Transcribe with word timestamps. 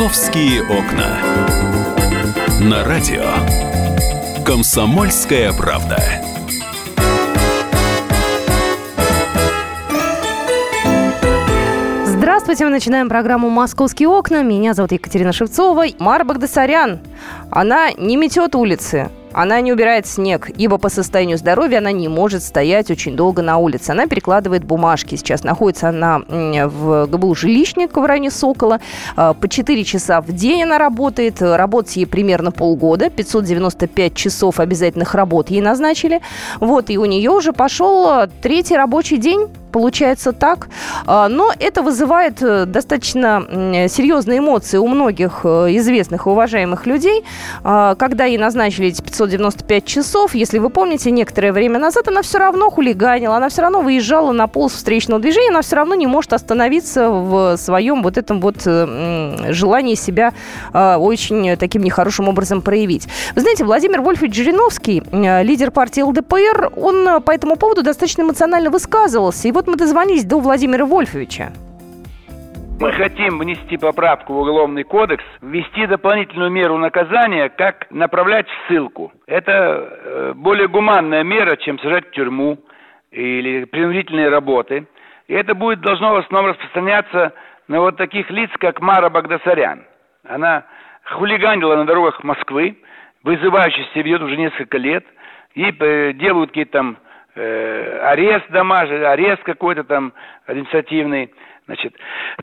«Московские 0.00 0.62
окна». 0.62 1.18
На 2.58 2.84
радио 2.84 3.22
«Комсомольская 4.46 5.52
правда». 5.52 5.98
Здравствуйте, 12.06 12.64
мы 12.64 12.70
начинаем 12.70 13.10
программу 13.10 13.50
«Московские 13.50 14.08
окна». 14.08 14.42
Меня 14.42 14.72
зовут 14.72 14.92
Екатерина 14.92 15.34
Шевцова. 15.34 15.84
Мара 15.98 16.24
Багдасарян, 16.24 17.00
она 17.50 17.92
не 17.92 18.16
метет 18.16 18.54
улицы, 18.54 19.10
она 19.32 19.60
не 19.60 19.72
убирает 19.72 20.06
снег, 20.06 20.50
ибо 20.56 20.78
по 20.78 20.88
состоянию 20.88 21.38
здоровья 21.38 21.78
она 21.78 21.92
не 21.92 22.08
может 22.08 22.42
стоять 22.42 22.90
очень 22.90 23.16
долго 23.16 23.42
на 23.42 23.58
улице. 23.58 23.90
Она 23.90 24.06
перекладывает 24.06 24.64
бумажки. 24.64 25.14
Сейчас 25.16 25.44
находится 25.44 25.88
она 25.88 26.20
в 26.28 27.06
ГБУ 27.06 27.34
«Жилищник» 27.34 27.96
в 27.96 28.04
районе 28.04 28.30
Сокола. 28.30 28.80
А, 29.16 29.34
по 29.34 29.48
4 29.48 29.84
часа 29.84 30.20
в 30.20 30.32
день 30.32 30.64
она 30.64 30.78
работает. 30.78 31.40
Работать 31.40 31.96
ей 31.96 32.06
примерно 32.06 32.50
полгода. 32.50 33.10
595 33.10 34.14
часов 34.14 34.60
обязательных 34.60 35.14
работ 35.14 35.50
ей 35.50 35.60
назначили. 35.60 36.20
Вот, 36.58 36.90
и 36.90 36.98
у 36.98 37.04
нее 37.04 37.30
уже 37.30 37.52
пошел 37.52 38.08
а, 38.08 38.28
третий 38.42 38.76
рабочий 38.76 39.16
день 39.16 39.48
получается 39.70 40.32
так. 40.32 40.68
А, 41.06 41.28
но 41.28 41.52
это 41.58 41.82
вызывает 41.82 42.42
э, 42.42 42.66
достаточно 42.66 43.44
серьезные 43.88 44.38
эмоции 44.38 44.78
у 44.78 44.86
многих 44.86 45.40
э, 45.44 45.48
известных 45.76 46.26
и 46.26 46.30
уважаемых 46.30 46.86
людей. 46.86 47.24
А, 47.64 47.94
когда 47.94 48.24
ей 48.24 48.38
назначили 48.38 48.88
эти 48.88 49.00
595 49.02 49.84
часов, 49.84 50.34
если 50.34 50.58
вы 50.58 50.70
помните, 50.70 51.10
некоторое 51.10 51.52
время 51.52 51.78
назад 51.78 52.08
она 52.08 52.22
все 52.22 52.38
равно 52.38 52.70
хулиганила, 52.70 53.36
она 53.36 53.48
все 53.48 53.62
равно 53.62 53.80
выезжала 53.80 54.32
на 54.32 54.46
полос 54.46 54.72
встречного 54.74 55.20
движения, 55.20 55.50
она 55.50 55.62
все 55.62 55.76
равно 55.76 55.94
не 55.94 56.06
может 56.06 56.32
остановиться 56.32 57.10
в 57.10 57.56
своем 57.56 58.02
вот 58.02 58.18
этом 58.18 58.40
вот 58.40 58.56
э, 58.66 59.52
желании 59.52 59.94
себя 59.94 60.32
очень 60.72 61.56
таким 61.56 61.82
нехорошим 61.82 62.28
образом 62.28 62.62
проявить. 62.62 63.08
Вы 63.34 63.42
знаете, 63.42 63.64
Владимир 63.64 64.00
Вольфович 64.00 64.34
Жириновский, 64.34 65.02
лидер 65.42 65.70
партии 65.70 66.00
ЛДПР, 66.00 66.72
он 66.76 67.22
по 67.22 67.30
этому 67.32 67.56
поводу 67.56 67.82
достаточно 67.82 68.22
эмоционально 68.22 68.70
высказывался. 68.70 69.48
И 69.48 69.52
вот 69.60 69.66
мы 69.66 69.76
дозвонились 69.76 70.24
до 70.24 70.40
Владимира 70.40 70.86
Вольфовича. 70.86 71.52
Мы 72.80 72.92
хотим 72.92 73.38
внести 73.38 73.76
поправку 73.76 74.32
в 74.32 74.38
Уголовный 74.38 74.84
кодекс, 74.84 75.22
ввести 75.42 75.86
дополнительную 75.86 76.50
меру 76.50 76.78
наказания, 76.78 77.50
как 77.50 77.86
направлять 77.90 78.46
ссылку. 78.66 79.12
Это 79.26 79.52
э, 79.52 80.32
более 80.34 80.66
гуманная 80.66 81.22
мера, 81.24 81.56
чем 81.56 81.78
сажать 81.80 82.06
в 82.06 82.10
тюрьму 82.12 82.56
или 83.10 83.64
принудительные 83.66 84.30
работы. 84.30 84.86
И 85.28 85.34
это 85.34 85.54
будет 85.54 85.82
должно 85.82 86.14
в 86.14 86.16
основном 86.16 86.52
распространяться 86.52 87.34
на 87.68 87.80
вот 87.80 87.98
таких 87.98 88.30
лиц, 88.30 88.50
как 88.58 88.80
Мара 88.80 89.10
Багдасарян. 89.10 89.84
Она 90.26 90.64
хулиганила 91.04 91.76
на 91.76 91.84
дорогах 91.84 92.24
Москвы, 92.24 92.78
вызывающе 93.24 93.84
себя 93.92 94.04
ведет 94.04 94.22
уже 94.22 94.38
несколько 94.38 94.78
лет. 94.78 95.04
Ей 95.54 95.76
э, 95.78 96.14
делают 96.14 96.48
какие-то 96.48 96.72
там 96.72 96.96
э, 97.34 97.98
арест 98.02 98.50
домашний, 98.50 98.96
арест 98.96 99.42
какой-то 99.42 99.84
там 99.84 100.12
административный, 100.46 101.32
значит, 101.66 101.94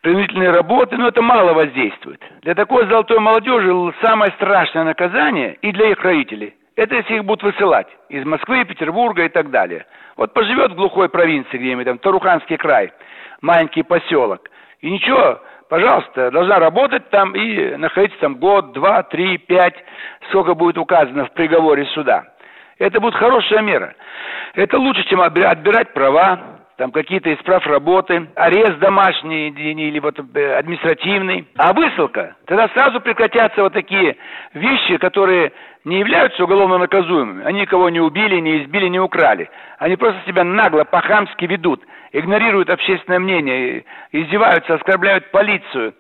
принудительные 0.02 0.52
работы, 0.52 0.98
но 0.98 1.08
это 1.08 1.22
мало 1.22 1.54
воздействует. 1.54 2.22
Для 2.42 2.56
такой 2.56 2.88
золотой 2.88 3.20
молодежи 3.20 3.72
самое 4.02 4.32
страшное 4.34 4.84
наказание 4.84 5.56
и 5.62 5.72
для 5.72 5.90
их 5.90 6.02
родителей– 6.02 6.56
это 6.78 6.96
если 6.96 7.16
их 7.16 7.26
будут 7.26 7.42
высылать 7.42 7.88
из 8.08 8.24
Москвы, 8.24 8.64
Петербурга 8.64 9.26
и 9.26 9.30
так 9.30 9.50
далее. 9.50 9.88
Вот 10.16 10.34
поживет 10.34 10.72
в 10.72 10.76
глухой 10.76 11.10
провинции 11.10 11.58
где-нибудь, 11.58 11.86
там, 11.86 11.98
Таруханский 11.98 12.56
край, 12.56 12.94
маленький 13.42 13.82
поселок, 13.82 14.48
и 14.82 14.92
ничего, 14.92 15.42
пожалуйста, 15.70 16.30
должна 16.30 16.60
работать 16.60 17.10
там 17.10 17.36
и 17.36 17.76
находиться 17.78 18.20
там 18.20 18.36
год, 18.36 18.74
два, 18.74 19.02
три, 19.02 19.40
пять, 19.40 19.74
сколько 20.30 20.54
будет 20.54 20.78
указано 20.78 21.26
в 21.26 21.32
приговоре 21.32 21.86
суда. 21.88 22.26
Это 22.80 23.00
будет 23.00 23.16
хорошая 23.16 23.62
мера. 23.62 23.96
Это 24.54 24.78
лучше, 24.78 25.04
чем 25.06 25.22
отбирать 25.22 25.94
права, 25.94 26.58
там 26.78 26.92
какие-то 26.92 27.30
из 27.30 27.38
прав 27.40 27.66
работы, 27.66 28.28
арест 28.36 28.78
домашний 28.78 29.50
или 29.50 30.00
вот 30.00 30.20
э, 30.20 30.56
административный. 30.56 31.48
А 31.58 31.74
высылка, 31.74 32.36
тогда 32.46 32.68
сразу 32.70 33.02
прекратятся 33.02 33.64
вот 33.64 33.74
такие 33.74 34.16
вещи, 34.54 34.98
которые 34.98 35.52
не 35.88 36.00
являются 36.00 36.44
уголовно 36.44 36.78
наказуемыми. 36.78 37.46
Они 37.46 37.62
никого 37.62 37.90
не 37.90 38.02
убили, 38.02 38.40
не 38.40 38.64
избили, 38.64 38.88
не 38.90 39.00
украли. 39.00 39.50
Они 39.80 39.96
просто 39.96 40.20
себя 40.28 40.44
нагло, 40.44 40.84
по-хамски 40.84 41.46
ведут, 41.46 41.82
игнорируют 42.12 42.70
общественное 42.70 43.20
мнение, 43.20 43.86
издеваются, 44.12 44.74
оскорбляют 44.74 45.32
полицию, 45.32 45.94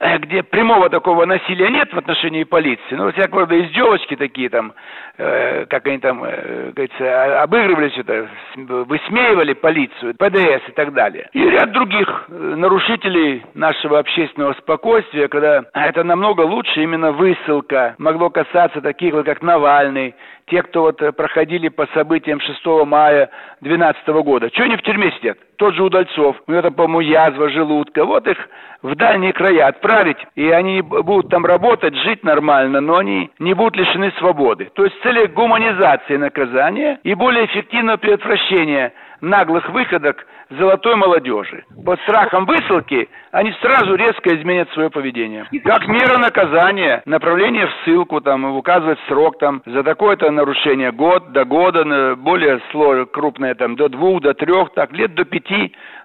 э, 0.00 0.18
где 0.18 0.42
прямого 0.42 0.88
такого 0.88 1.26
насилия 1.26 1.68
нет 1.68 1.92
в 1.92 1.98
отношении 1.98 2.44
полиции. 2.44 2.94
Ну, 2.94 3.12
всякого 3.12 3.40
рода 3.40 3.60
издевочки 3.60 4.16
такие 4.16 4.48
там, 4.48 4.72
э, 5.18 5.66
как 5.66 5.86
они 5.86 5.98
там, 5.98 6.24
э, 6.24 6.70
говорится, 6.72 7.42
обыгрывали 7.42 7.88
все 7.90 8.00
это, 8.00 8.28
высмеивали 8.56 9.52
полицию, 9.52 10.14
ПДС 10.14 10.68
и 10.68 10.72
так 10.74 10.92
далее. 10.94 11.28
И 11.32 11.40
ряд 11.42 11.72
других 11.72 12.26
э, 12.28 12.32
нарушителей 12.56 13.44
нашего 13.54 13.98
общественного 13.98 14.54
спокойствия, 14.54 15.28
когда 15.28 15.64
это 15.74 16.04
намного 16.04 16.42
лучше 16.42 16.82
именно 16.82 17.12
высылка, 17.12 17.94
могло 17.98 18.30
касаться 18.30 18.80
таких, 18.80 19.12
как 19.24 19.33
как 19.34 19.42
Навальный, 19.42 20.14
те, 20.46 20.62
кто 20.62 20.82
вот 20.82 21.02
э, 21.02 21.12
проходили 21.12 21.68
по 21.68 21.86
событиям 21.88 22.40
6 22.40 22.64
мая 22.86 23.30
2012 23.60 24.08
года. 24.24 24.50
Чего 24.50 24.66
они 24.66 24.76
в 24.76 24.82
тюрьме 24.82 25.10
сидят? 25.18 25.38
Тот 25.56 25.74
же 25.74 25.82
Удальцов, 25.82 26.36
у 26.46 26.50
него 26.50 26.62
там, 26.62 26.74
по-моему, 26.74 27.00
язва 27.00 27.48
желудка. 27.50 28.04
Вот 28.04 28.26
их 28.26 28.38
в 28.82 28.94
дальние 28.96 29.32
края 29.32 29.68
отправить, 29.68 30.18
и 30.34 30.50
они 30.50 30.82
будут 30.82 31.30
там 31.30 31.46
работать, 31.46 31.94
жить 31.96 32.22
нормально, 32.22 32.80
но 32.80 32.98
они 32.98 33.30
не 33.38 33.54
будут 33.54 33.76
лишены 33.76 34.12
свободы. 34.18 34.70
То 34.74 34.84
есть 34.84 35.00
цель 35.02 35.26
гуманизации 35.28 36.16
наказания 36.16 37.00
и 37.02 37.14
более 37.14 37.46
эффективного 37.46 37.96
предотвращения 37.96 38.92
наглых 39.20 39.68
выходок 39.70 40.26
золотой 40.50 40.94
молодежи. 40.96 41.64
Под 41.84 42.00
страхом 42.02 42.46
высылки 42.46 43.08
они 43.32 43.52
сразу 43.60 43.94
резко 43.94 44.34
изменят 44.36 44.70
свое 44.70 44.90
поведение. 44.90 45.46
Как 45.64 45.88
мера 45.88 46.18
наказания, 46.18 47.02
направление 47.06 47.66
в 47.66 47.70
ссылку, 47.84 48.20
там, 48.20 48.44
указывать 48.56 48.98
срок 49.08 49.38
там, 49.38 49.62
за 49.66 49.82
такое-то 49.82 50.30
нарушение 50.30 50.92
год, 50.92 51.32
до 51.32 51.44
года, 51.44 52.14
более 52.16 52.60
сложное, 52.70 53.06
крупное, 53.06 53.54
там, 53.54 53.76
до 53.76 53.88
двух, 53.88 54.20
до 54.20 54.34
трех, 54.34 54.72
так, 54.74 54.92
лет 54.92 55.14
до 55.14 55.24
пяти, 55.24 55.43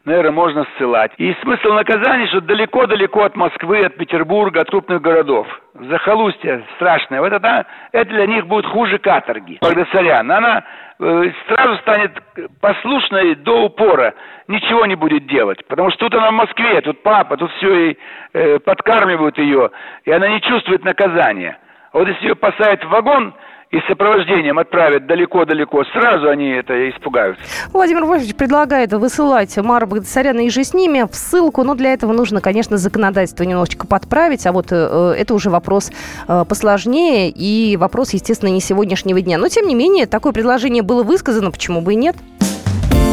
наверное, 0.05 0.31
можно 0.31 0.65
ссылать. 0.75 1.11
И 1.17 1.35
смысл 1.41 1.73
наказания, 1.73 2.27
что 2.27 2.41
далеко-далеко 2.41 3.23
от 3.23 3.35
Москвы, 3.35 3.85
от 3.85 3.95
Петербурга, 3.95 4.61
от 4.61 4.69
крупных 4.69 5.01
городов. 5.01 5.47
Захолустье 5.73 6.63
страшное. 6.75 7.21
Вот 7.21 7.31
это, 7.31 7.65
это 7.91 8.09
для 8.09 8.25
них 8.25 8.47
будет 8.47 8.65
хуже 8.65 8.97
каторги. 8.97 9.59
Багдасарян, 9.61 10.29
она 10.31 10.63
э, 10.99 11.31
сразу 11.47 11.77
станет 11.77 12.11
послушной 12.59 13.35
до 13.35 13.65
упора, 13.65 14.13
ничего 14.47 14.85
не 14.85 14.95
будет 14.95 15.27
делать. 15.27 15.65
Потому 15.67 15.91
что 15.91 16.05
тут 16.05 16.15
она 16.15 16.31
в 16.31 16.33
Москве, 16.33 16.81
тут 16.81 17.01
папа, 17.03 17.37
тут 17.37 17.51
все 17.53 17.91
и 17.91 17.97
э, 18.33 18.59
подкармливают 18.59 19.37
ее, 19.37 19.71
и 20.05 20.11
она 20.11 20.27
не 20.27 20.41
чувствует 20.41 20.83
наказания. 20.83 21.57
А 21.91 21.97
вот 21.97 22.07
если 22.07 22.27
ее 22.27 22.35
посадят 22.35 22.83
в 22.83 22.89
вагон, 22.89 23.33
и 23.71 23.77
сопровождением 23.87 24.57
отправят 24.57 25.05
далеко-далеко, 25.05 25.83
сразу 25.93 26.27
они 26.27 26.49
это 26.49 26.89
испугаются. 26.89 27.43
Владимир 27.71 28.05
Вольфович 28.05 28.35
предлагает 28.35 28.93
высылать 28.93 29.55
Мару 29.57 29.85
Багдасаряна 29.85 30.41
и 30.41 30.49
же 30.49 30.63
с 30.63 30.73
ними 30.73 31.05
в 31.09 31.15
ссылку, 31.15 31.63
но 31.63 31.75
для 31.75 31.93
этого 31.93 32.11
нужно, 32.11 32.41
конечно, 32.41 32.77
законодательство 32.77 33.43
немножечко 33.43 33.85
подправить, 33.85 34.47
а 34.47 34.53
вот 34.53 34.67
э, 34.71 35.13
это 35.17 35.33
уже 35.35 35.51
вопрос 35.51 35.91
э, 36.27 36.45
посложнее 36.49 37.29
и 37.29 37.77
вопрос, 37.77 38.13
естественно, 38.13 38.49
не 38.49 38.59
сегодняшнего 38.61 39.21
дня. 39.21 39.37
Но, 39.37 39.47
тем 39.49 39.67
не 39.67 39.75
менее, 39.75 40.07
такое 40.07 40.33
предложение 40.33 40.81
было 40.81 41.03
высказано, 41.03 41.51
почему 41.51 41.81
бы 41.81 41.93
и 41.93 41.95
нет. 41.95 42.15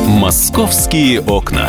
«Московские 0.06 1.20
окна». 1.20 1.68